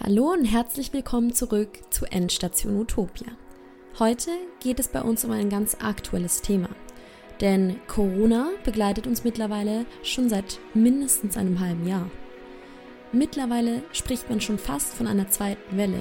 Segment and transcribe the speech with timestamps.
[0.00, 3.28] Hallo und herzlich willkommen zurück zu Endstation Utopia.
[3.98, 6.70] Heute geht es bei uns um ein ganz aktuelles Thema.
[7.40, 12.10] Denn Corona begleitet uns mittlerweile schon seit mindestens einem halben Jahr.
[13.12, 16.00] Mittlerweile spricht man schon fast von einer zweiten Welle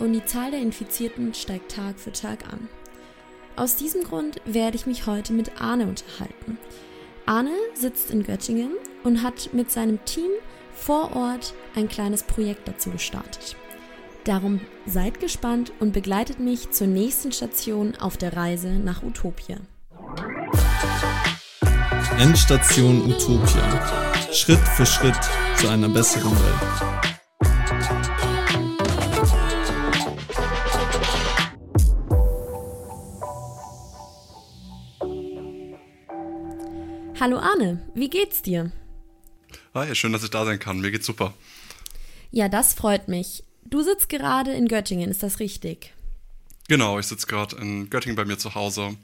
[0.00, 2.68] und die Zahl der Infizierten steigt Tag für Tag an.
[3.54, 6.58] Aus diesem Grund werde ich mich heute mit Arne unterhalten.
[7.24, 8.72] Arne sitzt in Göttingen
[9.04, 10.30] und hat mit seinem Team
[10.78, 13.56] vor Ort ein kleines Projekt dazu gestartet.
[14.24, 19.56] Darum seid gespannt und begleitet mich zur nächsten Station auf der Reise nach Utopia.
[22.18, 24.32] Endstation Utopia.
[24.32, 25.18] Schritt für Schritt
[25.56, 26.88] zu einer besseren Welt.
[37.20, 38.70] Hallo Arne, wie geht's dir?
[39.78, 40.80] Hi, schön, dass ich da sein kann.
[40.80, 41.34] Mir geht's super.
[42.32, 43.44] Ja, das freut mich.
[43.64, 45.94] Du sitzt gerade in Göttingen, ist das richtig?
[46.66, 48.96] Genau, ich sitze gerade in Göttingen bei mir zu Hause,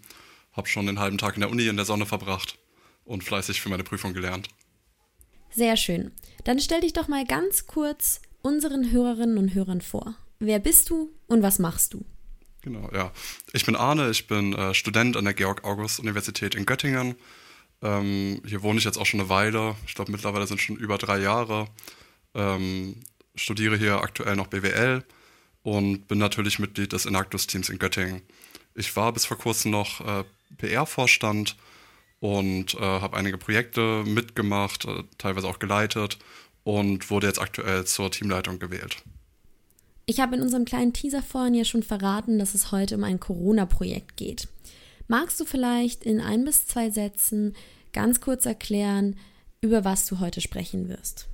[0.52, 2.58] habe schon den halben Tag in der Uni in der Sonne verbracht
[3.04, 4.48] und fleißig für meine Prüfung gelernt.
[5.48, 6.10] Sehr schön.
[6.42, 10.16] Dann stell dich doch mal ganz kurz unseren Hörerinnen und Hörern vor.
[10.40, 12.04] Wer bist du und was machst du?
[12.62, 13.12] Genau, ja.
[13.52, 17.14] Ich bin Arne, ich bin äh, Student an der Georg-August-Universität in Göttingen
[17.84, 19.76] ähm, hier wohne ich jetzt auch schon eine Weile.
[19.86, 21.68] Ich glaube, mittlerweile sind schon über drei Jahre.
[22.34, 22.96] Ähm,
[23.36, 25.04] studiere hier aktuell noch BWL
[25.62, 28.22] und bin natürlich Mitglied des Enactus-Teams in Göttingen.
[28.74, 30.24] Ich war bis vor kurzem noch äh,
[30.56, 31.56] PR-Vorstand
[32.20, 36.18] und äh, habe einige Projekte mitgemacht, äh, teilweise auch geleitet
[36.64, 38.96] und wurde jetzt aktuell zur Teamleitung gewählt.
[40.06, 43.20] Ich habe in unserem kleinen Teaser vorhin ja schon verraten, dass es heute um ein
[43.20, 44.48] Corona-Projekt geht.
[45.06, 47.54] Magst du vielleicht in ein bis zwei Sätzen
[47.92, 49.16] ganz kurz erklären,
[49.60, 51.28] über was du heute sprechen wirst?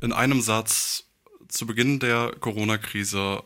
[0.00, 1.04] In einem Satz,
[1.48, 3.42] zu Beginn der Corona-Krise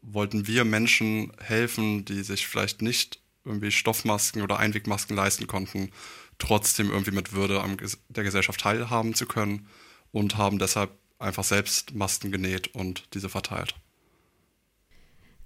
[0.00, 5.90] wollten wir Menschen helfen, die sich vielleicht nicht irgendwie Stoffmasken oder Einwegmasken leisten konnten,
[6.38, 7.76] trotzdem irgendwie mit Würde an
[8.08, 9.68] der Gesellschaft teilhaben zu können
[10.10, 13.74] und haben deshalb einfach selbst Masken genäht und diese verteilt.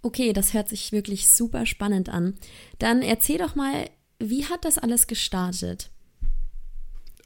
[0.06, 2.38] Okay, das hört sich wirklich super spannend an.
[2.78, 3.90] Dann erzähl doch mal,
[4.20, 5.90] wie hat das alles gestartet?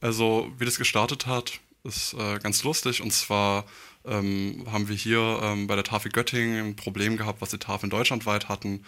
[0.00, 3.02] Also, wie das gestartet hat, ist äh, ganz lustig.
[3.02, 3.66] Und zwar
[4.06, 7.90] ähm, haben wir hier ähm, bei der Tafel Göttingen ein Problem gehabt, was die Tafeln
[7.90, 8.86] deutschlandweit hatten.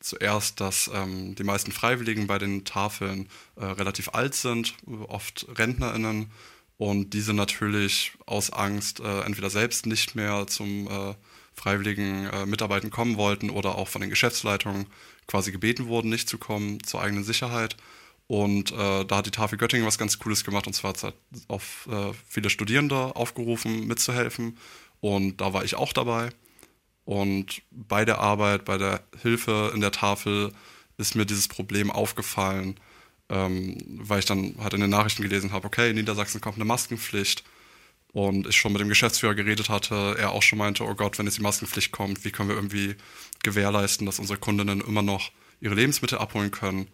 [0.00, 4.76] Zuerst, dass ähm, die meisten Freiwilligen bei den Tafeln äh, relativ alt sind,
[5.08, 6.30] oft RentnerInnen,
[6.78, 11.14] und diese natürlich aus Angst äh, entweder selbst nicht mehr zum äh,
[11.56, 14.86] freiwilligen äh, Mitarbeitern kommen wollten oder auch von den Geschäftsleitungen
[15.26, 17.76] quasi gebeten wurden, nicht zu kommen, zur eigenen Sicherheit.
[18.28, 21.48] Und äh, da hat die Tafel Göttingen was ganz Cooles gemacht und zwar hat es
[21.48, 24.58] auf äh, viele Studierende aufgerufen, mitzuhelfen.
[25.00, 26.30] Und da war ich auch dabei.
[27.04, 30.52] Und bei der Arbeit, bei der Hilfe in der Tafel
[30.98, 32.80] ist mir dieses Problem aufgefallen,
[33.28, 36.64] ähm, weil ich dann halt in den Nachrichten gelesen habe, okay, in Niedersachsen kommt eine
[36.64, 37.44] Maskenpflicht
[38.16, 41.26] und ich schon mit dem Geschäftsführer geredet hatte, er auch schon meinte, oh Gott, wenn
[41.26, 42.94] jetzt die Maskenpflicht kommt, wie können wir irgendwie
[43.42, 46.88] gewährleisten, dass unsere Kundinnen immer noch ihre Lebensmittel abholen können.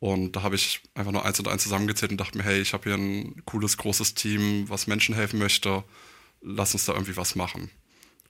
[0.00, 2.72] Und da habe ich einfach nur eins und eins zusammengezählt und dachte mir, hey, ich
[2.72, 5.84] habe hier ein cooles, großes Team, was Menschen helfen möchte.
[6.40, 7.70] Lass uns da irgendwie was machen.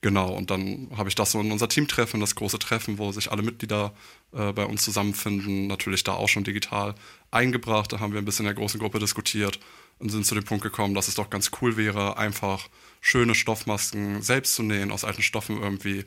[0.03, 3.33] Genau, und dann habe ich das so in unser Teamtreffen, das große Treffen, wo sich
[3.33, 3.95] alle Mitglieder
[4.33, 6.95] äh, bei uns zusammenfinden, natürlich da auch schon digital
[7.31, 7.91] eingebracht.
[7.91, 9.59] Da haben wir ein bisschen in der großen Gruppe diskutiert
[9.99, 12.69] und sind zu dem Punkt gekommen, dass es doch ganz cool wäre, einfach
[13.01, 16.05] schöne Stoffmasken selbst zu nähen, aus alten Stoffen irgendwie,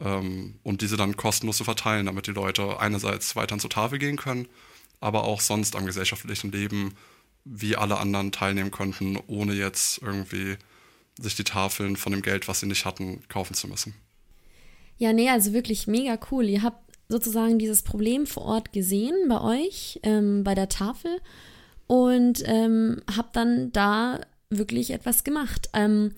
[0.00, 4.16] ähm, und diese dann kostenlos zu verteilen, damit die Leute einerseits weiterhin zur Tafel gehen
[4.16, 4.48] können,
[5.00, 6.94] aber auch sonst am gesellschaftlichen Leben
[7.44, 10.56] wie alle anderen teilnehmen könnten, ohne jetzt irgendwie
[11.18, 13.94] sich die Tafeln von dem Geld, was sie nicht hatten, kaufen zu müssen.
[14.96, 16.44] Ja, nee, also wirklich mega cool.
[16.44, 21.20] Ihr habt sozusagen dieses Problem vor Ort gesehen bei euch, ähm, bei der Tafel
[21.86, 25.68] und ähm, habt dann da wirklich etwas gemacht.
[25.74, 26.12] Ähm,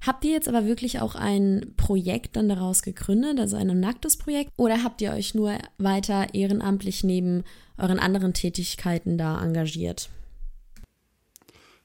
[0.00, 4.82] habt ihr jetzt aber wirklich auch ein Projekt dann daraus gegründet, also ein Nactus-Projekt, oder
[4.82, 7.44] habt ihr euch nur weiter ehrenamtlich neben
[7.78, 10.10] euren anderen Tätigkeiten da engagiert?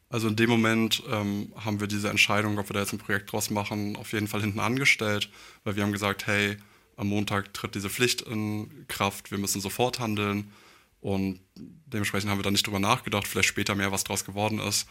[0.09, 3.31] Also in dem Moment ähm, haben wir diese Entscheidung, ob wir da jetzt ein Projekt
[3.31, 5.29] draus machen, auf jeden Fall hinten angestellt,
[5.63, 6.57] weil wir haben gesagt, hey,
[6.95, 10.51] am Montag tritt diese Pflicht in Kraft, wir müssen sofort handeln.
[11.05, 14.87] Und dementsprechend haben wir da nicht drüber nachgedacht, vielleicht später mehr, was draus geworden ist.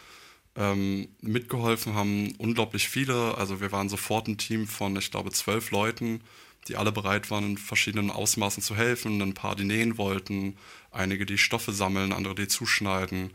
[0.55, 3.37] Ähm, mitgeholfen haben unglaublich viele.
[3.37, 6.21] Also wir waren sofort ein Team von, ich glaube, zwölf Leuten,
[6.69, 9.21] die alle bereit waren, in verschiedenen Ausmaßen zu helfen.
[9.21, 10.55] Ein paar, die nähen wollten,
[10.89, 13.31] einige, die Stoffe sammeln, andere, die zuschneiden.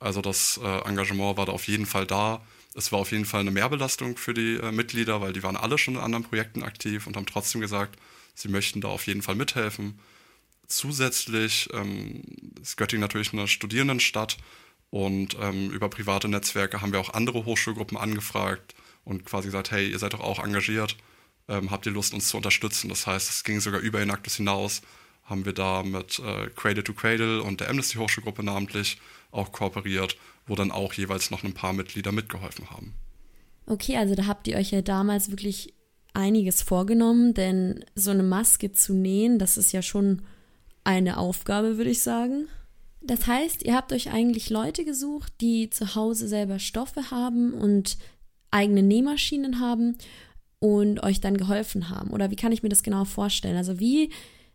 [0.00, 2.44] Also das äh, Engagement war da auf jeden Fall da.
[2.74, 5.78] Es war auf jeden Fall eine Mehrbelastung für die äh, Mitglieder, weil die waren alle
[5.78, 7.96] schon in anderen Projekten aktiv und haben trotzdem gesagt,
[8.34, 10.00] sie möchten da auf jeden Fall mithelfen.
[10.66, 12.22] Zusätzlich ähm,
[12.60, 14.38] ist Göttingen natürlich eine Studierendenstadt
[14.90, 18.74] und ähm, über private Netzwerke haben wir auch andere Hochschulgruppen angefragt
[19.04, 20.96] und quasi gesagt, hey, ihr seid doch auch engagiert,
[21.48, 22.88] ähm, habt ihr Lust, uns zu unterstützen?
[22.88, 24.82] Das heißt, es ging sogar über Inactus hinaus,
[25.24, 28.98] haben wir da mit äh, Cradle to Cradle und der Amnesty Hochschulgruppe namentlich
[29.30, 32.94] auch kooperiert, wo dann auch jeweils noch ein paar Mitglieder mitgeholfen haben.
[33.66, 35.74] Okay, also da habt ihr euch ja damals wirklich
[36.12, 40.22] einiges vorgenommen, denn so eine Maske zu nähen, das ist ja schon
[40.84, 42.48] eine Aufgabe, würde ich sagen.
[43.02, 47.98] Das heißt, ihr habt euch eigentlich Leute gesucht, die zu Hause selber Stoffe haben und
[48.50, 49.98] eigene Nähmaschinen haben
[50.58, 52.10] und euch dann geholfen haben?
[52.10, 53.56] Oder wie kann ich mir das genau vorstellen?
[53.56, 54.10] Also wie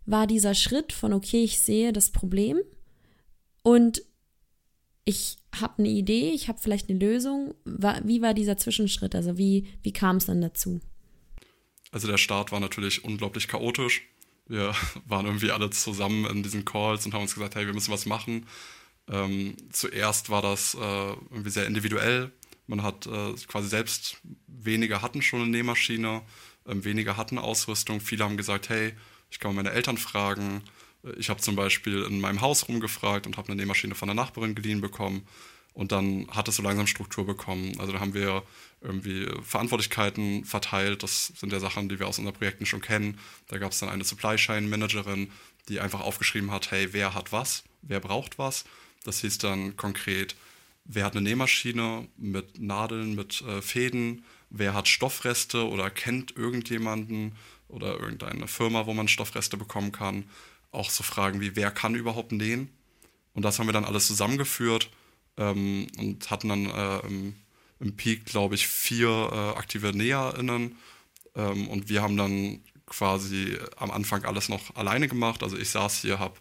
[0.05, 2.59] war dieser Schritt von, okay, ich sehe das Problem
[3.61, 4.01] und
[5.05, 7.53] ich habe eine Idee, ich habe vielleicht eine Lösung.
[7.65, 9.15] Wie war dieser Zwischenschritt?
[9.15, 10.81] Also wie, wie kam es dann dazu?
[11.91, 14.07] Also der Start war natürlich unglaublich chaotisch.
[14.49, 14.75] Wir
[15.05, 18.05] waren irgendwie alle zusammen in diesen Calls und haben uns gesagt, hey, wir müssen was
[18.05, 18.45] machen.
[19.07, 20.77] Ähm, zuerst war das äh,
[21.31, 22.31] irgendwie sehr individuell.
[22.67, 24.17] Man hat äh, quasi selbst,
[24.47, 26.21] weniger hatten schon eine Nähmaschine,
[26.65, 28.01] äh, weniger hatten Ausrüstung.
[28.01, 28.93] Viele haben gesagt, hey,
[29.31, 30.61] ich kann meine Eltern fragen.
[31.03, 34.15] Äh, ich habe zum Beispiel in meinem Haus rumgefragt und habe eine Nähmaschine von der
[34.15, 35.25] Nachbarin geliehen bekommen.
[35.79, 37.79] Und dann hat es so langsam Struktur bekommen.
[37.79, 38.43] Also da haben wir
[38.81, 41.03] irgendwie Verantwortlichkeiten verteilt.
[41.03, 43.17] Das sind ja Sachen, die wir aus unseren Projekten schon kennen.
[43.47, 45.31] Da gab es dann eine Supply Chain Managerin,
[45.69, 48.65] die einfach aufgeschrieben hat, hey, wer hat was, wer braucht was.
[49.05, 50.35] Das hieß dann konkret,
[50.83, 57.37] wer hat eine Nähmaschine mit Nadeln, mit äh, Fäden, wer hat Stoffreste oder kennt irgendjemanden
[57.69, 60.25] oder irgendeine Firma, wo man Stoffreste bekommen kann.
[60.73, 62.67] Auch so Fragen wie, wer kann überhaupt nähen?
[63.33, 64.89] Und das haben wir dann alles zusammengeführt
[65.39, 67.35] ähm, und hatten dann äh, im,
[67.79, 70.75] im, Peak, glaube ich, vier äh, aktive NäherInnen.
[71.35, 75.41] Ähm, und wir haben dann quasi am Anfang alles noch alleine gemacht.
[75.41, 76.35] Also ich saß hier, habe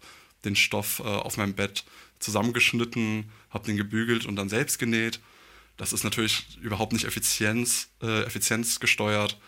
[0.45, 1.85] den Stoff äh, auf meinem Bett
[2.19, 5.21] zusammengeschnitten, habe den gebügelt und dann selbst genäht.
[5.77, 9.39] Das ist natürlich überhaupt nicht Effizienz, äh, effizienzgesteuert.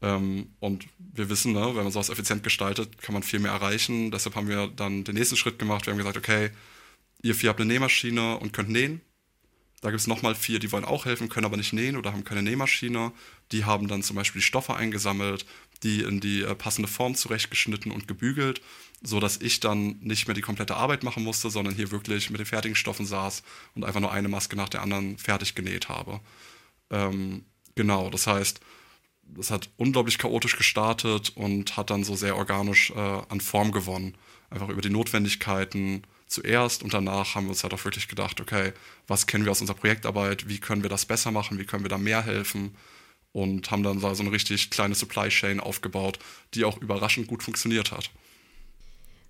[0.00, 4.12] Ähm, und wir wissen, ne, wenn man sowas effizient gestaltet, kann man viel mehr erreichen.
[4.12, 5.86] Deshalb haben wir dann den nächsten Schritt gemacht.
[5.86, 6.50] Wir haben gesagt, okay,
[7.22, 9.00] ihr vier habt eine Nähmaschine und könnt nähen.
[9.80, 12.22] Da gibt es nochmal vier, die wollen auch helfen, können aber nicht nähen oder haben
[12.22, 13.12] keine Nähmaschine.
[13.50, 15.44] Die haben dann zum Beispiel die Stoffe eingesammelt,
[15.82, 18.60] die in die äh, passende Form zurechtgeschnitten und gebügelt
[19.02, 22.38] so dass ich dann nicht mehr die komplette Arbeit machen musste, sondern hier wirklich mit
[22.38, 23.42] den fertigen Stoffen saß
[23.74, 26.20] und einfach nur eine Maske nach der anderen fertig genäht habe.
[26.90, 27.44] Ähm,
[27.74, 28.60] genau, das heißt,
[29.22, 32.94] das hat unglaublich chaotisch gestartet und hat dann so sehr organisch äh,
[33.28, 34.16] an Form gewonnen.
[34.50, 36.02] Einfach über die Notwendigkeiten
[36.32, 38.72] zuerst und danach haben wir uns halt auch wirklich gedacht, okay,
[39.06, 41.88] was kennen wir aus unserer Projektarbeit, wie können wir das besser machen, wie können wir
[41.88, 42.74] da mehr helfen
[43.32, 46.18] und haben dann so eine richtig kleine Supply Chain aufgebaut,
[46.54, 48.10] die auch überraschend gut funktioniert hat.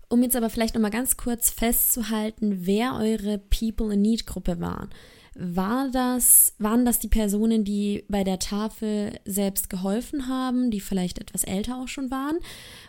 [0.08, 4.88] Um jetzt aber vielleicht nochmal ganz kurz festzuhalten, wer eure People in Need Gruppe war.
[5.34, 11.18] War das, waren das die Personen, die bei der Tafel selbst geholfen haben, die vielleicht
[11.18, 12.36] etwas älter auch schon waren?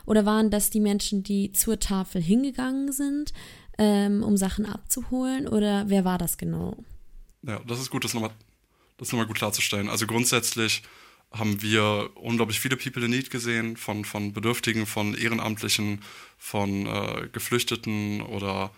[0.06, 3.32] Oder waren das die Menschen, die zur Tafel hingegangen sind,
[3.78, 5.48] ähm, um Sachen abzuholen?
[5.48, 6.78] Oder wer war das genau?
[7.42, 8.32] Ja, das ist gut, das nochmal
[8.98, 9.90] das nochmal gut klarzustellen.
[9.90, 10.84] Also grundsätzlich
[11.32, 16.02] haben wir unglaublich viele People in Need gesehen, von, von Bedürftigen, von Ehrenamtlichen,
[16.38, 18.72] von äh, Geflüchteten oder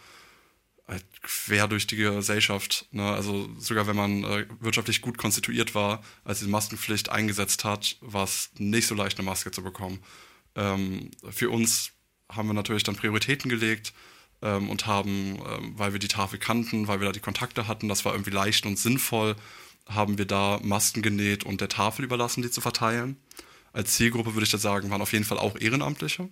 [0.88, 2.88] halt quer durch die Gesellschaft.
[2.92, 3.04] Ne?
[3.04, 8.24] Also sogar wenn man äh, wirtschaftlich gut konstituiert war, als die Maskenpflicht eingesetzt hat, war
[8.24, 10.00] es nicht so leicht, eine Maske zu bekommen.
[10.56, 11.92] Ähm, für uns
[12.30, 13.94] haben wir natürlich dann Prioritäten gelegt
[14.42, 17.88] ähm, und haben, ähm, weil wir die Tafel kannten, weil wir da die Kontakte hatten,
[17.88, 19.36] das war irgendwie leicht und sinnvoll,
[19.88, 23.18] haben wir da Masken genäht und der Tafel überlassen, die zu verteilen.
[23.74, 26.30] Als Zielgruppe würde ich da sagen, waren auf jeden Fall auch Ehrenamtliche,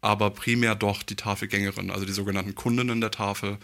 [0.00, 3.58] aber primär doch die Tafelgängerinnen, also die sogenannten Kundinnen der Tafel,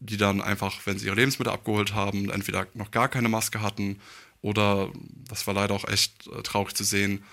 [0.00, 4.00] die dann einfach, wenn sie ihre Lebensmittel abgeholt haben, entweder noch gar keine Maske hatten
[4.42, 4.90] oder,
[5.28, 7.24] das war leider auch echt äh, traurig zu sehen,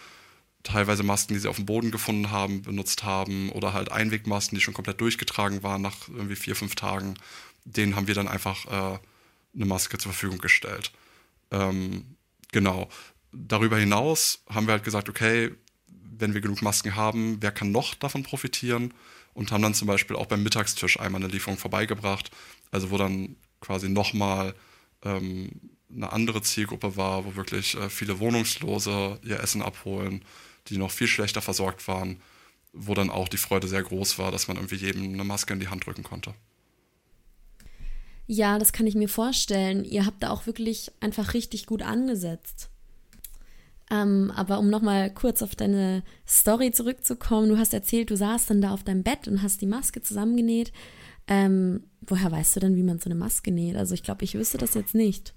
[0.63, 4.62] teilweise Masken, die sie auf dem Boden gefunden haben, benutzt haben oder halt Einwegmasken, die
[4.62, 7.15] schon komplett durchgetragen waren nach irgendwie vier, fünf Tagen.
[7.65, 9.00] Denen haben wir dann einfach äh,
[9.55, 10.91] eine Maske zur Verfügung gestellt.
[11.51, 12.05] Ähm,
[12.51, 12.89] genau.
[13.32, 15.51] Darüber hinaus haben wir halt gesagt, okay,
[15.88, 18.93] wenn wir genug Masken haben, wer kann noch davon profitieren?
[19.34, 22.29] Und haben dann zum Beispiel auch beim Mittagstisch einmal eine Lieferung vorbeigebracht,
[22.72, 24.53] also wo dann quasi nochmal
[25.03, 25.50] ähm,
[25.91, 30.24] eine andere Zielgruppe war, wo wirklich äh, viele Wohnungslose ihr Essen abholen,
[30.67, 32.22] die noch viel schlechter versorgt waren,
[32.74, 35.60] wo dann auch die Freude sehr groß war, dass man irgendwie jedem eine Maske in
[35.60, 36.34] die Hand drücken konnte.
[38.25, 39.84] Ja, das kann ich mir vorstellen.
[39.84, 42.70] Ihr habt da auch wirklich einfach richtig gut angesetzt.
[43.91, 48.62] Ähm, aber um nochmal kurz auf deine Story zurückzukommen, du hast erzählt, du saßt dann
[48.62, 50.72] da auf deinem Bett und hast die Maske zusammengenäht.
[51.27, 53.75] Ähm, woher weißt du denn, wie man so eine Maske näht?
[53.75, 55.34] Also ich glaube, ich wüsste das jetzt nicht.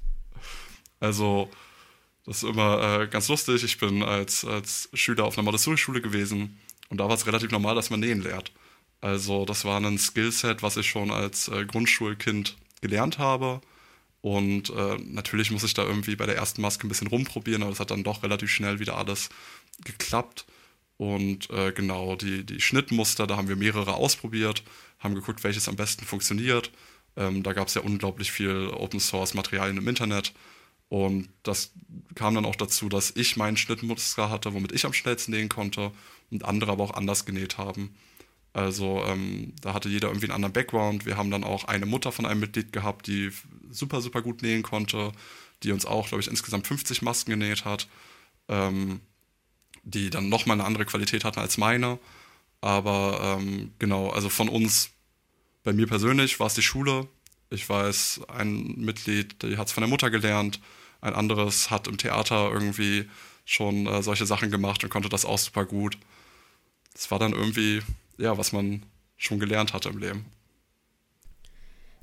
[1.00, 1.49] Also,
[2.26, 3.62] das ist immer äh, ganz lustig.
[3.64, 7.75] Ich bin als, als Schüler auf einer Montessori-Schule gewesen und da war es relativ normal,
[7.75, 8.52] dass man nähen lernt.
[9.00, 13.61] Also, das war ein Skillset, was ich schon als äh, Grundschulkind gelernt habe.
[14.21, 17.73] Und äh, natürlich muss ich da irgendwie bei der ersten Maske ein bisschen rumprobieren, aber
[17.73, 19.28] es hat dann doch relativ schnell wieder alles
[19.85, 20.47] geklappt.
[20.97, 24.62] Und äh, genau, die, die Schnittmuster, da haben wir mehrere ausprobiert,
[24.99, 26.73] haben geguckt, welches am besten funktioniert.
[27.16, 30.33] Ähm, da gab es ja unglaublich viel Open Source Materialien im Internet.
[30.88, 31.73] Und das
[32.14, 35.90] kam dann auch dazu, dass ich meinen Schnittmuster hatte, womit ich am schnellsten nähen konnte
[36.31, 37.95] und andere aber auch anders genäht haben.
[38.52, 41.05] Also ähm, da hatte jeder irgendwie einen anderen Background.
[41.05, 43.31] Wir haben dann auch eine Mutter von einem Mitglied gehabt, die
[43.71, 45.12] super, super gut nähen konnte,
[45.62, 47.88] die uns auch, glaube ich, insgesamt 50 Masken genäht hat,
[48.49, 49.00] ähm,
[49.83, 51.99] die dann nochmal eine andere Qualität hatten als meine.
[52.61, 54.90] Aber ähm, genau, also von uns,
[55.62, 57.09] bei mir persönlich war es die Schule.
[57.50, 60.61] Ich weiß, ein Mitglied, die hat es von der Mutter gelernt,
[61.00, 63.09] ein anderes hat im Theater irgendwie
[63.45, 65.97] schon äh, solche Sachen gemacht und konnte das auch super gut.
[66.93, 67.83] Das war dann irgendwie
[68.19, 68.83] ja, was man
[69.17, 70.26] schon gelernt hatte im Leben.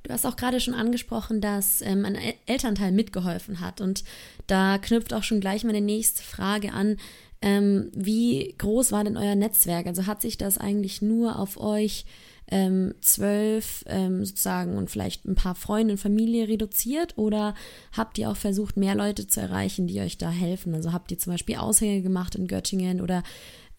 [0.03, 3.79] Du hast auch gerade schon angesprochen, dass ähm, ein Elternteil mitgeholfen hat.
[3.79, 4.03] Und
[4.47, 6.97] da knüpft auch schon gleich meine nächste Frage an.
[7.41, 9.87] Ähm, wie groß war denn euer Netzwerk?
[9.87, 12.05] Also hat sich das eigentlich nur auf euch
[12.47, 17.17] ähm, zwölf ähm, sozusagen und vielleicht ein paar Freunde und Familie reduziert?
[17.17, 17.55] Oder
[17.91, 20.73] habt ihr auch versucht, mehr Leute zu erreichen, die euch da helfen?
[20.75, 23.23] Also habt ihr zum Beispiel Aushänge gemacht in Göttingen oder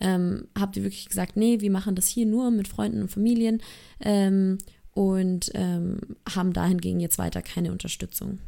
[0.00, 3.62] ähm, habt ihr wirklich gesagt, nee, wir machen das hier nur mit Freunden und Familien
[4.00, 4.58] ähm,
[4.92, 6.00] und ähm,
[6.34, 8.38] haben dahingegen jetzt weiter keine Unterstützung.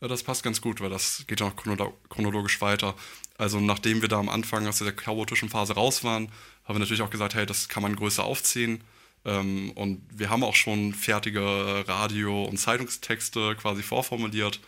[0.00, 2.94] Ja, das passt ganz gut, weil das geht auch chronologisch weiter.
[3.38, 6.28] Also nachdem wir da am Anfang aus der chaotischen Phase raus waren,
[6.64, 8.82] haben wir natürlich auch gesagt, hey, das kann man größer aufziehen.
[9.24, 14.60] Ähm, und wir haben auch schon fertige Radio- und Zeitungstexte quasi vorformuliert.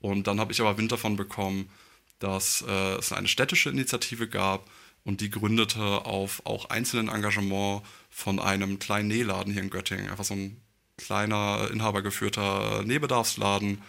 [0.00, 1.70] Und dann habe ich aber Wind davon bekommen,
[2.18, 4.68] dass äh, es eine städtische Initiative gab
[5.04, 10.10] und die gründete auf auch einzelnen Engagement von einem kleinen Nähladen hier in Göttingen.
[10.10, 10.60] Einfach so ein
[10.96, 13.80] kleiner, inhabergeführter Nähbedarfsladen,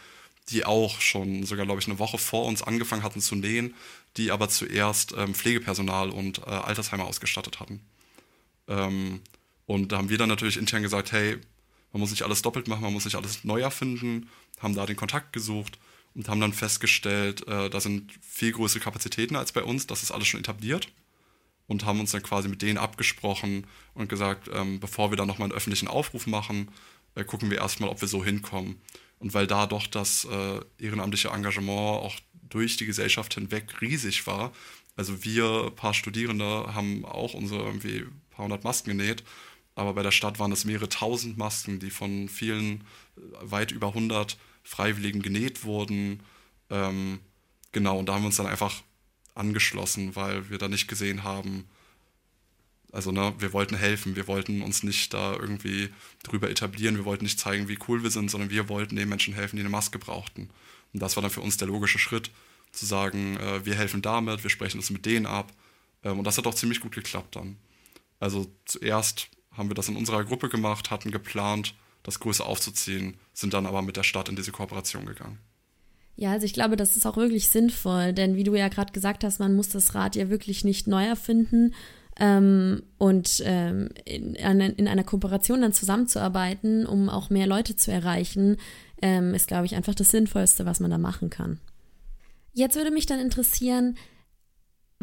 [0.49, 3.75] die auch schon sogar, glaube ich, eine Woche vor uns angefangen hatten zu nähen,
[4.17, 7.81] die aber zuerst ähm, Pflegepersonal und äh, Altersheime ausgestattet hatten.
[8.67, 9.21] Ähm,
[9.65, 11.37] und da haben wir dann natürlich intern gesagt, hey,
[11.93, 14.29] man muss nicht alles doppelt machen, man muss nicht alles neu erfinden,
[14.59, 15.77] haben da den Kontakt gesucht
[16.13, 20.11] und haben dann festgestellt, äh, da sind viel größere Kapazitäten als bei uns, das ist
[20.11, 20.89] alles schon etabliert
[21.67, 25.45] und haben uns dann quasi mit denen abgesprochen und gesagt, ähm, bevor wir dann nochmal
[25.45, 26.69] einen öffentlichen Aufruf machen,
[27.15, 28.81] äh, gucken wir erstmal, ob wir so hinkommen.
[29.21, 32.15] Und weil da doch das äh, ehrenamtliche Engagement auch
[32.49, 34.51] durch die Gesellschaft hinweg riesig war,
[34.95, 39.23] also wir, ein paar Studierende, haben auch unsere irgendwie paar hundert Masken genäht,
[39.75, 42.83] aber bei der Stadt waren es mehrere tausend Masken, die von vielen,
[43.15, 46.21] äh, weit über hundert Freiwilligen genäht wurden.
[46.71, 47.19] Ähm,
[47.71, 48.81] genau, und da haben wir uns dann einfach
[49.35, 51.69] angeschlossen, weil wir da nicht gesehen haben,
[52.91, 55.89] also ne, wir wollten helfen, wir wollten uns nicht da irgendwie
[56.23, 59.33] drüber etablieren, wir wollten nicht zeigen, wie cool wir sind, sondern wir wollten den Menschen
[59.33, 60.49] helfen, die eine Maske brauchten.
[60.93, 62.31] Und das war dann für uns der logische Schritt,
[62.71, 65.51] zu sagen, äh, wir helfen damit, wir sprechen uns mit denen ab.
[66.03, 67.57] Ähm, und das hat auch ziemlich gut geklappt dann.
[68.19, 73.53] Also zuerst haben wir das in unserer Gruppe gemacht, hatten geplant, das größer aufzuziehen, sind
[73.53, 75.37] dann aber mit der Stadt in diese Kooperation gegangen.
[76.15, 79.23] Ja, also ich glaube, das ist auch wirklich sinnvoll, denn wie du ja gerade gesagt
[79.23, 81.73] hast, man muss das Rad ja wirklich nicht neu erfinden
[82.19, 88.57] ähm, und ähm, in, in, einer Kooperation dann zusammenzuarbeiten, um auch mehr Leute zu erreichen,
[89.01, 91.59] ähm, ist, glaube ich, einfach das Sinnvollste, was man da machen kann.
[92.53, 93.95] Jetzt würde mich dann interessieren,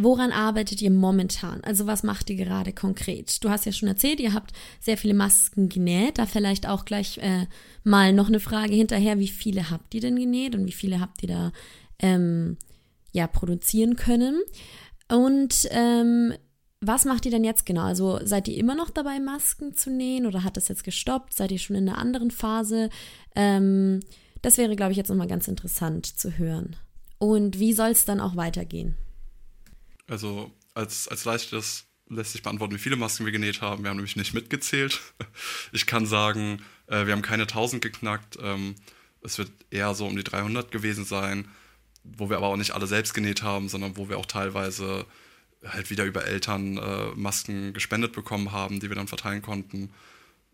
[0.01, 1.61] Woran arbeitet ihr momentan?
[1.65, 3.43] Also was macht ihr gerade konkret?
[3.43, 6.19] Du hast ja schon erzählt, ihr habt sehr viele Masken genäht.
[6.19, 7.47] Da vielleicht auch gleich äh,
[7.83, 9.19] mal noch eine Frage hinterher.
[9.19, 11.53] Wie viele habt ihr denn genäht und wie viele habt ihr da
[11.99, 12.59] ähm,
[13.11, 14.41] ja produzieren können?
[15.11, 16.33] Und ähm,
[16.81, 17.83] was macht ihr denn jetzt genau?
[17.83, 21.35] Also seid ihr immer noch dabei, Masken zu nähen oder hat das jetzt gestoppt?
[21.35, 22.91] Seid ihr schon in einer anderen Phase?
[23.35, 24.01] Ähm,
[24.43, 26.77] das wäre, glaube ich, jetzt nochmal ganz interessant zu hören.
[27.19, 28.97] Und wie soll es dann auch weitergehen?
[30.07, 33.83] Also als, als leichtes lässt sich beantworten, wie viele Masken wir genäht haben.
[33.83, 35.01] Wir haben nämlich nicht mitgezählt.
[35.73, 38.39] Ich kann sagen, äh, wir haben keine 1000 geknackt.
[38.41, 38.77] Ähm,
[39.21, 41.49] es wird eher so um die 300 gewesen sein,
[42.05, 45.05] wo wir aber auch nicht alle selbst genäht haben, sondern wo wir auch teilweise
[45.65, 49.91] halt wieder über Eltern äh, Masken gespendet bekommen haben, die wir dann verteilen konnten.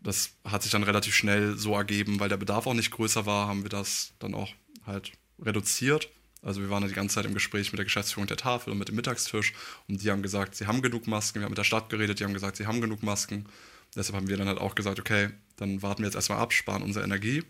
[0.01, 3.47] das hat sich dann relativ schnell so ergeben, weil der Bedarf auch nicht größer war,
[3.47, 4.51] haben wir das dann auch
[4.85, 6.09] halt reduziert.
[6.41, 8.77] Also wir waren ja die ganze Zeit im Gespräch mit der Geschäftsführung der Tafel und
[8.77, 9.53] mit dem Mittagstisch
[9.87, 11.39] und die haben gesagt, sie haben genug Masken.
[11.39, 13.47] Wir haben mit der Stadt geredet, die haben gesagt, sie haben genug Masken.
[13.95, 16.83] Deshalb haben wir dann halt auch gesagt, okay, dann warten wir jetzt erstmal ab, sparen
[16.83, 17.43] unsere Energie.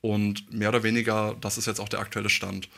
[0.00, 2.68] Und mehr oder weniger, das ist jetzt auch der aktuelle Stand.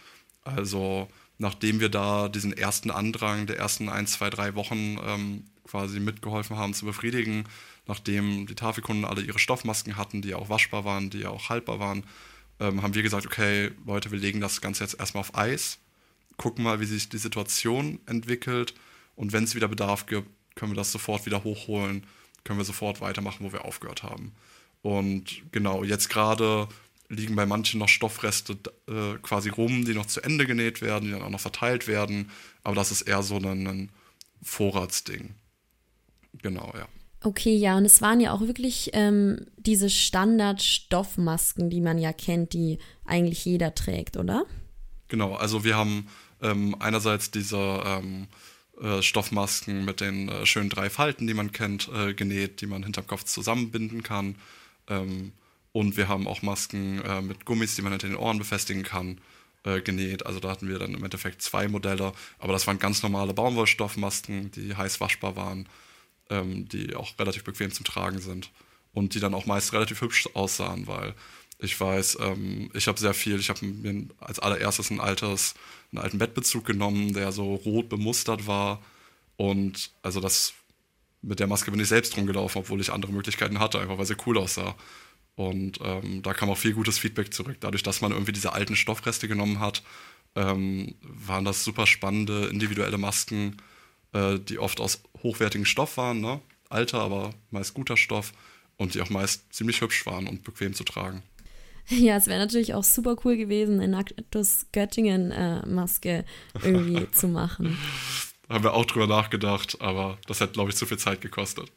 [0.42, 1.08] Also
[1.40, 6.58] nachdem wir da diesen ersten Andrang der ersten ein, zwei, drei Wochen ähm, quasi mitgeholfen
[6.58, 7.44] haben zu befriedigen,
[7.86, 11.48] nachdem die Tafelkunden alle ihre Stoffmasken hatten, die ja auch waschbar waren, die ja auch
[11.48, 12.04] haltbar waren,
[12.60, 15.78] ähm, haben wir gesagt, okay, Leute, wir legen das Ganze jetzt erstmal auf Eis,
[16.36, 18.74] gucken mal, wie sich die Situation entwickelt
[19.16, 22.06] und wenn es wieder Bedarf gibt, können wir das sofort wieder hochholen,
[22.44, 24.32] können wir sofort weitermachen, wo wir aufgehört haben.
[24.82, 26.68] Und genau, jetzt gerade
[27.10, 28.56] liegen bei manchen noch Stoffreste
[28.88, 32.30] äh, quasi rum, die noch zu Ende genäht werden, die dann auch noch verteilt werden,
[32.62, 33.90] aber das ist eher so ein, ein
[34.42, 35.34] Vorratsding.
[36.40, 36.88] Genau, ja.
[37.22, 42.54] Okay, ja, und es waren ja auch wirklich ähm, diese Standard-Stoffmasken, die man ja kennt,
[42.54, 44.46] die eigentlich jeder trägt, oder?
[45.08, 46.06] Genau, also wir haben
[46.40, 48.28] ähm, einerseits diese ähm,
[48.80, 52.84] äh, Stoffmasken mit den äh, schönen drei Falten, die man kennt, äh, genäht, die man
[52.84, 54.36] hinterm Kopf zusammenbinden kann.
[55.72, 59.20] Und wir haben auch Masken äh, mit Gummis, die man hinter den Ohren befestigen kann,
[59.64, 60.26] äh, genäht.
[60.26, 64.50] Also da hatten wir dann im Endeffekt zwei Modelle, aber das waren ganz normale Baumwollstoffmasken,
[64.50, 65.66] die heiß waschbar waren
[66.30, 68.50] ähm, die auch relativ bequem zum Tragen sind
[68.92, 71.14] und die dann auch meist relativ hübsch aussahen, weil
[71.58, 75.54] ich weiß, ähm, ich habe sehr viel, ich habe mir als allererstes ein altes,
[75.92, 78.82] einen alten Bettbezug genommen, der so rot bemustert war
[79.36, 80.54] und also das
[81.22, 84.16] mit der Maske bin ich selbst rumgelaufen, obwohl ich andere Möglichkeiten hatte, einfach weil sie
[84.24, 84.74] cool aussah.
[85.36, 87.56] Und ähm, da kam auch viel gutes Feedback zurück.
[87.60, 89.82] Dadurch, dass man irgendwie diese alten Stoffreste genommen hat,
[90.34, 93.56] ähm, waren das super spannende individuelle Masken,
[94.12, 96.40] äh, die oft aus hochwertigem Stoff waren, ne?
[96.68, 98.32] alter, aber meist guter Stoff
[98.76, 101.22] und die auch meist ziemlich hübsch waren und bequem zu tragen.
[101.88, 106.24] Ja, es wäre natürlich auch super cool gewesen, eine Actus Göttingen-Maske äh,
[106.62, 107.76] irgendwie zu machen.
[108.46, 111.72] Da haben wir auch drüber nachgedacht, aber das hätte, glaube ich, zu viel Zeit gekostet.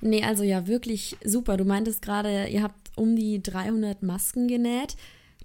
[0.00, 1.56] Nee, also ja, wirklich super.
[1.56, 4.96] Du meintest gerade, ihr habt um die 300 Masken genäht.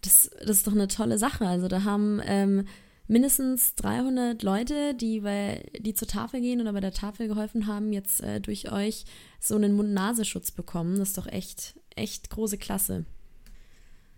[0.02, 1.48] Das, das ist doch eine tolle Sache.
[1.48, 2.66] Also da haben ähm,
[3.08, 7.92] mindestens 300 Leute, die, bei, die zur Tafel gehen oder bei der Tafel geholfen haben,
[7.92, 9.06] jetzt äh, durch euch
[9.40, 10.98] so einen Mund-Nasenschutz bekommen.
[10.98, 13.06] Das ist doch echt, echt große Klasse.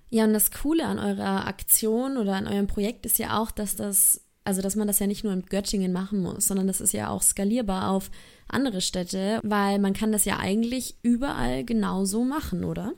[0.09, 3.75] Ja, und das Coole an eurer Aktion oder an eurem Projekt ist ja auch, dass
[3.75, 6.93] das, also dass man das ja nicht nur in Göttingen machen muss, sondern das ist
[6.93, 8.11] ja auch skalierbar auf
[8.47, 12.93] andere Städte, weil man kann das ja eigentlich überall genauso machen, oder?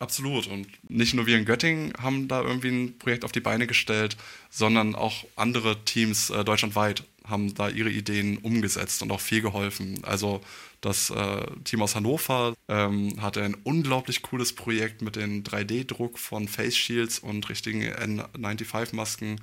[0.00, 0.48] Absolut.
[0.48, 4.16] Und nicht nur wir in Göttingen haben da irgendwie ein Projekt auf die Beine gestellt,
[4.50, 10.04] sondern auch andere Teams äh, deutschlandweit haben da ihre Ideen umgesetzt und auch viel geholfen.
[10.04, 10.42] Also
[10.82, 16.48] das äh, Team aus Hannover ähm, hatte ein unglaublich cooles Projekt mit dem 3D-Druck von
[16.48, 19.40] Face Shields und richtigen N95-Masken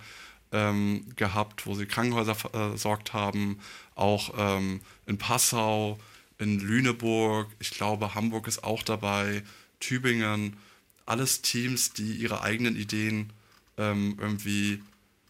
[0.51, 3.59] ähm, gehabt, wo sie Krankenhäuser versorgt haben.
[3.95, 5.99] Auch ähm, in Passau,
[6.37, 9.43] in Lüneburg, ich glaube Hamburg ist auch dabei.
[9.79, 10.57] Tübingen,
[11.05, 13.31] alles Teams, die ihre eigenen Ideen
[13.77, 14.81] ähm, irgendwie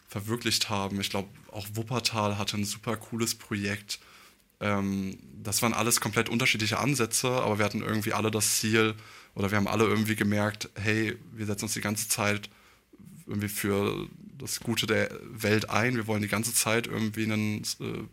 [0.08, 1.00] verwirklicht haben.
[1.00, 4.00] Ich glaube, auch Wuppertal hatte ein super cooles Projekt.
[4.60, 8.96] Ähm, das waren alles komplett unterschiedliche Ansätze, aber wir hatten irgendwie alle das Ziel
[9.36, 12.50] oder wir haben alle irgendwie gemerkt, hey, wir setzen uns die ganze Zeit
[13.26, 14.08] irgendwie für
[14.42, 15.96] das Gute der Welt ein.
[15.96, 18.04] Wir wollen die ganze Zeit irgendwie einen äh,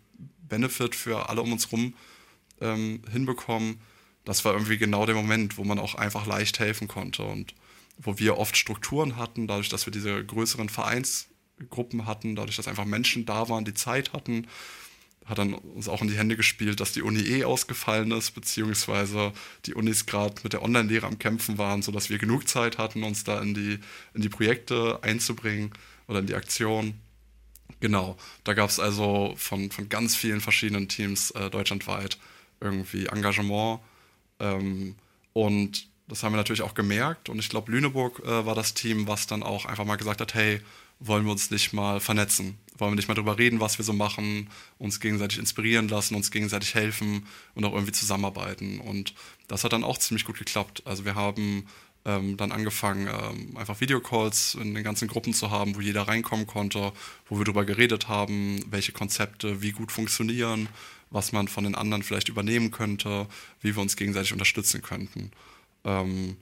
[0.49, 1.95] Benefit für alle um uns herum
[2.61, 3.79] ähm, hinbekommen
[4.29, 7.55] das war irgendwie genau der Moment, wo man auch einfach leicht helfen konnte und
[7.97, 12.85] wo wir oft Strukturen hatten, dadurch, dass wir diese größeren Vereinsgruppen hatten, dadurch, dass einfach
[12.85, 14.47] Menschen da waren, die Zeit hatten,
[15.25, 19.33] hat dann uns auch in die Hände gespielt, dass die Uni eh ausgefallen ist, beziehungsweise
[19.65, 23.25] die Unis gerade mit der Online-Lehre am Kämpfen waren, sodass wir genug Zeit hatten, uns
[23.25, 23.79] da in die,
[24.13, 25.73] in die Projekte einzubringen
[26.09, 26.95] oder in die Aktion.
[27.81, 32.19] Genau, da gab es also von, von ganz vielen verschiedenen Teams äh, deutschlandweit
[32.61, 33.81] irgendwie Engagement
[34.41, 34.97] ähm,
[35.33, 37.29] und das haben wir natürlich auch gemerkt.
[37.29, 40.35] Und ich glaube, Lüneburg äh, war das Team, was dann auch einfach mal gesagt hat,
[40.35, 40.61] hey,
[41.01, 42.59] wollen wir uns nicht mal vernetzen?
[42.77, 46.31] Wollen wir nicht mal darüber reden, was wir so machen, uns gegenseitig inspirieren lassen, uns
[46.31, 48.81] gegenseitig helfen und auch irgendwie zusammenarbeiten.
[48.81, 49.15] Und
[49.47, 50.83] das hat dann auch ziemlich gut geklappt.
[50.87, 51.67] Also wir haben
[52.05, 56.47] ähm, dann angefangen, ähm, einfach Videocalls in den ganzen Gruppen zu haben, wo jeder reinkommen
[56.47, 56.93] konnte,
[57.29, 60.69] wo wir darüber geredet haben, welche Konzepte wie gut funktionieren
[61.11, 63.27] was man von den anderen vielleicht übernehmen könnte,
[63.61, 65.31] wie wir uns gegenseitig unterstützen könnten.
[65.85, 66.37] Ähm,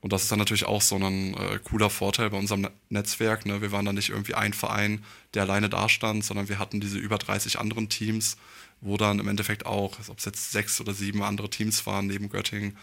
[0.00, 3.46] und das ist dann natürlich auch so ein äh, cooler Vorteil bei unserem Netzwerk.
[3.46, 3.60] Ne?
[3.60, 7.18] Wir waren dann nicht irgendwie ein Verein, der alleine dastand, sondern wir hatten diese über
[7.18, 8.36] 30 anderen Teams,
[8.80, 12.30] wo dann im Endeffekt auch, ob es jetzt sechs oder sieben andere Teams waren neben
[12.30, 12.76] Göttingen,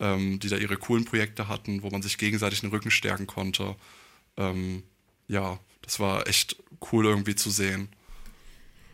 [0.00, 3.76] ähm, die da ihre coolen Projekte hatten, wo man sich gegenseitig den Rücken stärken konnte.
[4.36, 4.82] Ähm,
[5.28, 6.56] ja, das war echt
[6.90, 7.88] cool irgendwie zu sehen.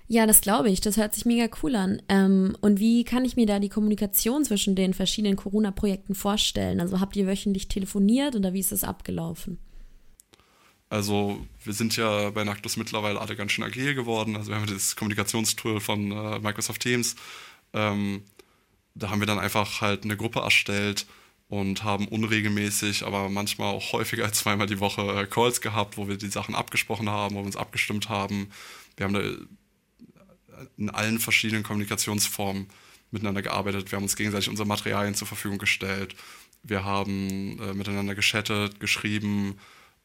[0.09, 0.81] Ja, das glaube ich.
[0.81, 2.01] Das hört sich mega cool an.
[2.09, 6.81] Ähm, und wie kann ich mir da die Kommunikation zwischen den verschiedenen Corona-Projekten vorstellen?
[6.81, 9.59] Also habt ihr wöchentlich telefoniert oder wie ist das abgelaufen?
[10.89, 14.37] Also wir sind ja bei Nactus mittlerweile alle ganz schön agil geworden.
[14.37, 17.17] Also wir haben dieses Kommunikationstool von äh, Microsoft Teams.
[17.73, 18.23] Ähm,
[18.97, 21.07] da haben wir dann einfach halt eine Gruppe erstellt
[21.49, 26.09] und haben unregelmäßig, aber manchmal auch häufiger als zweimal die Woche äh, Calls gehabt, wo
[26.09, 28.51] wir die Sachen abgesprochen haben, wo wir uns abgestimmt haben.
[28.97, 29.21] Wir haben da
[30.79, 32.67] in allen verschiedenen Kommunikationsformen
[33.11, 33.93] miteinander gearbeitet.
[33.93, 36.17] Wir haben uns gegenseitig unsere Materialien zur Verfügung gestellt.
[36.63, 39.59] Wir haben äh, miteinander geschattet, geschrieben.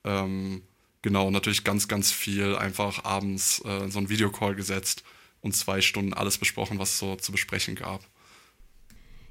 [0.04, 0.62] Ähm,
[1.02, 5.04] genau, natürlich ganz, ganz viel einfach abends äh, so ein Videocall gesetzt
[5.40, 8.06] und zwei Stunden alles besprochen, was es so zu besprechen gab.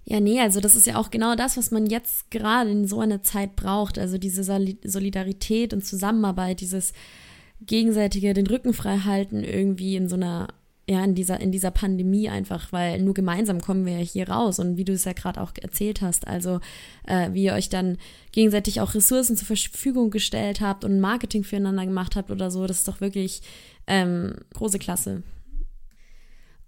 [0.04, 3.00] Ja, nee, also das ist ja auch genau das, was man jetzt gerade in so
[3.00, 3.98] einer Zeit braucht.
[3.98, 6.92] Also diese Solidarität und Zusammenarbeit, dieses
[7.60, 10.48] gegenseitige den Rücken frei halten irgendwie in so einer
[10.90, 14.58] ja, in dieser, in dieser Pandemie einfach, weil nur gemeinsam kommen wir ja hier raus.
[14.58, 16.58] Und wie du es ja gerade auch erzählt hast, also
[17.06, 17.96] äh, wie ihr euch dann
[18.32, 22.78] gegenseitig auch Ressourcen zur Verfügung gestellt habt und Marketing füreinander gemacht habt oder so, das
[22.78, 23.40] ist doch wirklich
[23.86, 25.22] ähm, große Klasse.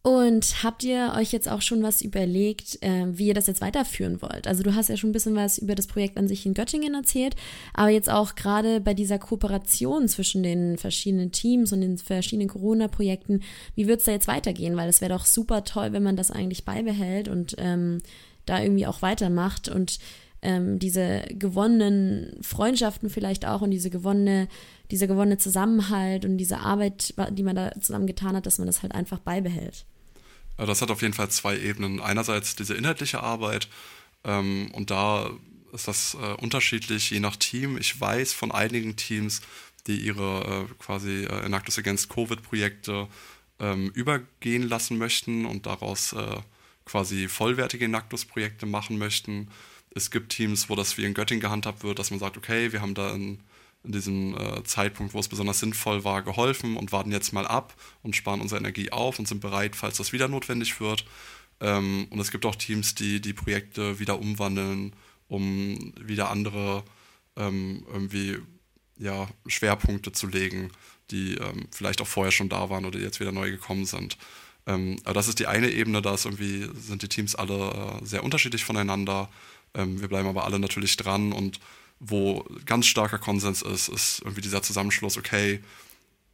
[0.04, 4.20] Und habt ihr euch jetzt auch schon was überlegt, äh, wie ihr das jetzt weiterführen
[4.20, 4.48] wollt?
[4.48, 6.94] Also du hast ja schon ein bisschen was über das Projekt an sich in Göttingen
[6.94, 7.36] erzählt,
[7.72, 13.44] aber jetzt auch gerade bei dieser Kooperation zwischen den verschiedenen Teams und den verschiedenen Corona-Projekten,
[13.76, 14.76] wie wird es da jetzt weitergehen?
[14.76, 17.98] Weil es wäre doch super toll, wenn man das eigentlich beibehält und ähm,
[18.44, 20.00] da irgendwie auch weitermacht und
[20.42, 24.48] ähm, diese gewonnenen Freundschaften vielleicht auch und diese gewonnene,
[24.90, 28.82] dieser gewonnene Zusammenhalt und diese Arbeit, die man da zusammen getan hat, dass man das
[28.82, 29.86] halt einfach beibehält.
[30.62, 32.00] Äh, das hat auf jeden Fall zwei Ebenen.
[32.00, 33.68] Einerseits diese inhaltliche Arbeit
[34.24, 35.30] ähm, und da
[35.72, 37.78] ist das äh, unterschiedlich je nach Team.
[37.78, 39.40] Ich weiß von einigen Teams,
[39.86, 43.08] die ihre äh, quasi äh, Enactus Against Covid-Projekte
[43.58, 46.40] ähm, übergehen lassen möchten und daraus äh,
[46.84, 49.48] quasi vollwertige Enactus-Projekte machen möchten.
[49.94, 52.80] Es gibt Teams, wo das wie in Göttingen gehandhabt wird, dass man sagt, okay, wir
[52.80, 53.40] haben da ein
[53.84, 57.74] in diesem äh, Zeitpunkt, wo es besonders sinnvoll war, geholfen und warten jetzt mal ab
[58.02, 61.04] und sparen unsere Energie auf und sind bereit, falls das wieder notwendig wird.
[61.60, 64.94] Ähm, und es gibt auch Teams, die die Projekte wieder umwandeln,
[65.28, 66.84] um wieder andere
[67.36, 68.38] ähm, irgendwie
[68.98, 70.70] ja, Schwerpunkte zu legen,
[71.10, 74.16] die ähm, vielleicht auch vorher schon da waren oder jetzt wieder neu gekommen sind.
[74.66, 78.04] Ähm, aber das ist die eine Ebene, da ist irgendwie, sind die Teams alle äh,
[78.04, 79.28] sehr unterschiedlich voneinander.
[79.74, 81.58] Ähm, wir bleiben aber alle natürlich dran und
[82.04, 85.62] wo ganz starker Konsens ist, ist irgendwie dieser Zusammenschluss, okay,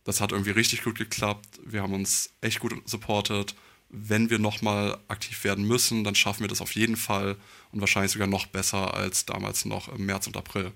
[0.05, 3.55] das hat irgendwie richtig gut geklappt, wir haben uns echt gut supportet.
[3.91, 7.37] Wenn wir nochmal aktiv werden müssen, dann schaffen wir das auf jeden Fall
[7.71, 10.73] und wahrscheinlich sogar noch besser als damals noch im März und April.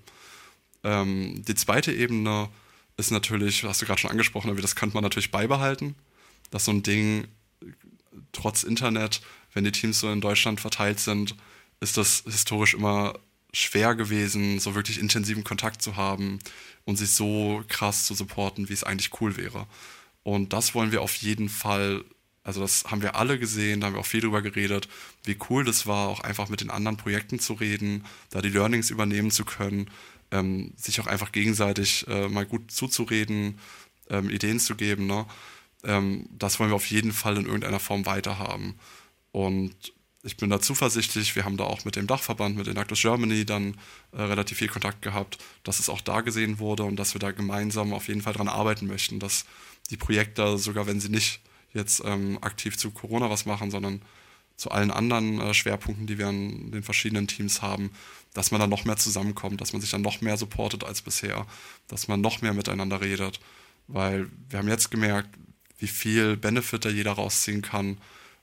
[0.83, 2.49] Ähm, die zweite Ebene
[2.97, 5.95] ist natürlich, hast du gerade schon angesprochen, das könnte man natürlich beibehalten,
[6.51, 7.27] dass so ein Ding
[8.31, 9.21] trotz Internet,
[9.53, 11.35] wenn die Teams so in Deutschland verteilt sind,
[11.79, 13.15] ist das historisch immer
[13.53, 16.39] schwer gewesen, so wirklich intensiven Kontakt zu haben
[16.85, 19.67] und sich so krass zu supporten, wie es eigentlich cool wäre.
[20.23, 22.03] Und das wollen wir auf jeden Fall,
[22.43, 24.89] also das haben wir alle gesehen, da haben wir auch viel drüber geredet,
[25.23, 28.89] wie cool das war, auch einfach mit den anderen Projekten zu reden, da die Learnings
[28.89, 29.89] übernehmen zu können,
[30.31, 33.59] ähm, sich auch einfach gegenseitig äh, mal gut zuzureden,
[34.09, 35.05] ähm, Ideen zu geben.
[35.05, 35.25] Ne?
[35.83, 38.75] Ähm, das wollen wir auf jeden Fall in irgendeiner Form weiterhaben.
[39.31, 39.92] Und
[40.23, 41.35] ich bin da zuversichtlich.
[41.35, 43.75] Wir haben da auch mit dem Dachverband, mit Enactus Germany dann
[44.13, 47.31] äh, relativ viel Kontakt gehabt, dass es auch da gesehen wurde und dass wir da
[47.31, 49.45] gemeinsam auf jeden Fall dran arbeiten möchten, dass
[49.89, 51.41] die Projekte, sogar wenn sie nicht
[51.73, 54.01] jetzt ähm, aktiv zu Corona was machen, sondern
[54.55, 57.91] zu allen anderen äh, Schwerpunkten, die wir in den verschiedenen Teams haben,
[58.33, 61.45] dass man da noch mehr zusammenkommt, dass man sich dann noch mehr supportet als bisher,
[61.89, 63.41] dass man noch mehr miteinander redet,
[63.87, 65.29] weil wir haben jetzt gemerkt,
[65.79, 67.97] wie viel Benefit da jeder rausziehen kann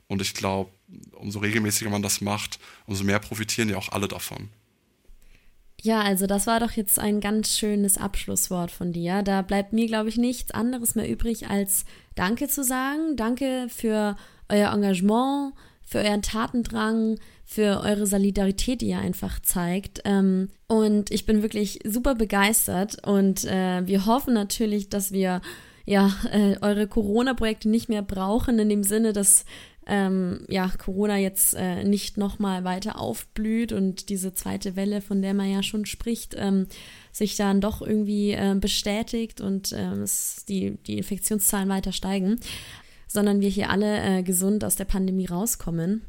[0.08, 0.72] und ich glaube,
[1.12, 4.48] umso regelmäßiger man das macht, umso mehr profitieren ja auch alle davon.
[5.82, 9.22] Ja, also das war doch jetzt ein ganz schönes Abschlusswort von dir.
[9.22, 13.16] Da bleibt mir, glaube ich, nichts anderes mehr übrig, als Danke zu sagen.
[13.16, 14.16] Danke für
[14.50, 20.02] euer Engagement, für euren Tatendrang, für eure Solidarität, die ihr einfach zeigt.
[20.04, 25.40] Ähm, und ich bin wirklich super begeistert und äh, wir hoffen natürlich, dass wir
[25.86, 29.44] ja äh, eure Corona-Projekte nicht mehr brauchen, in dem Sinne, dass
[29.90, 35.34] ähm, ja, Corona jetzt äh, nicht nochmal weiter aufblüht und diese zweite Welle, von der
[35.34, 36.68] man ja schon spricht, ähm,
[37.12, 40.04] sich dann doch irgendwie äh, bestätigt und äh,
[40.48, 42.38] die, die Infektionszahlen weiter steigen,
[43.08, 46.02] sondern wir hier alle äh, gesund aus der Pandemie rauskommen.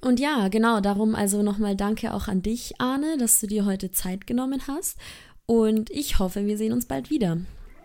[0.00, 3.90] Und ja, genau, darum also nochmal danke auch an dich, Arne, dass du dir heute
[3.90, 4.98] Zeit genommen hast.
[5.46, 7.38] Und ich hoffe, wir sehen uns bald wieder.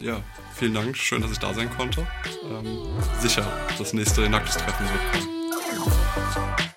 [0.04, 0.22] Ja,
[0.54, 0.98] vielen Dank.
[0.98, 2.06] Schön, dass ich da sein konnte.
[2.44, 2.90] Ähm,
[3.22, 3.46] sicher,
[3.78, 6.73] das nächste Nacktes Treffen wird kommen.